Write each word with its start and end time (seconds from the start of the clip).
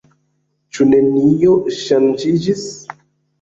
Ĉu 0.77 0.87
nenio 0.93 1.51
ŝanĝiĝis? 1.83 2.65